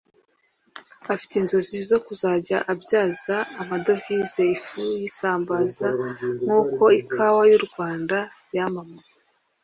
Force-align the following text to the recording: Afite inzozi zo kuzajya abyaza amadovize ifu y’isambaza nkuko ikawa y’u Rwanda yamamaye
Afite 1.13 1.33
inzozi 1.39 1.77
zo 1.89 1.97
kuzajya 2.05 2.57
abyaza 2.71 3.37
amadovize 3.61 4.41
ifu 4.55 4.77
y’isambaza 4.99 5.87
nkuko 6.45 6.83
ikawa 7.01 7.41
y’u 7.51 7.61
Rwanda 7.67 8.17
yamamaye 8.55 9.11